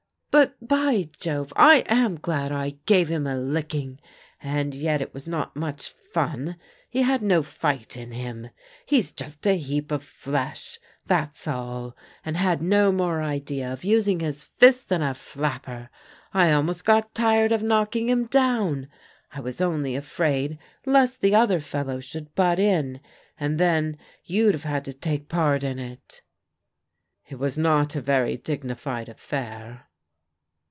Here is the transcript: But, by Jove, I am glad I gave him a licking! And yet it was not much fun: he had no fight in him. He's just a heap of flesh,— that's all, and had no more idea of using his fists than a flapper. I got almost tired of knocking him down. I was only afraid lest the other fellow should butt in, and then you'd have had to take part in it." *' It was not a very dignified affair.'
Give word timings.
But, 0.31 0.65
by 0.65 1.09
Jove, 1.19 1.51
I 1.57 1.83
am 1.87 2.17
glad 2.17 2.53
I 2.53 2.77
gave 2.85 3.09
him 3.09 3.27
a 3.27 3.35
licking! 3.37 3.99
And 4.39 4.73
yet 4.73 5.01
it 5.01 5.13
was 5.13 5.27
not 5.27 5.57
much 5.57 5.89
fun: 6.13 6.55
he 6.89 7.01
had 7.01 7.21
no 7.21 7.43
fight 7.43 7.97
in 7.97 8.11
him. 8.11 8.47
He's 8.85 9.11
just 9.11 9.45
a 9.45 9.57
heap 9.57 9.91
of 9.91 10.05
flesh,— 10.05 10.79
that's 11.05 11.49
all, 11.49 11.97
and 12.23 12.37
had 12.37 12.61
no 12.61 12.93
more 12.93 13.21
idea 13.21 13.73
of 13.73 13.83
using 13.83 14.21
his 14.21 14.43
fists 14.57 14.85
than 14.85 15.01
a 15.01 15.13
flapper. 15.13 15.89
I 16.33 16.51
got 16.51 16.55
almost 16.55 16.87
tired 17.13 17.51
of 17.51 17.61
knocking 17.61 18.07
him 18.07 18.27
down. 18.27 18.87
I 19.33 19.41
was 19.41 19.59
only 19.59 19.97
afraid 19.97 20.57
lest 20.85 21.19
the 21.19 21.35
other 21.35 21.59
fellow 21.59 21.99
should 21.99 22.33
butt 22.35 22.57
in, 22.57 23.01
and 23.37 23.59
then 23.59 23.97
you'd 24.23 24.53
have 24.53 24.63
had 24.63 24.85
to 24.85 24.93
take 24.93 25.27
part 25.27 25.61
in 25.61 25.77
it." 25.77 26.21
*' 26.75 27.25
It 27.29 27.35
was 27.37 27.57
not 27.57 27.97
a 27.97 28.01
very 28.01 28.37
dignified 28.37 29.09
affair.' 29.09 29.87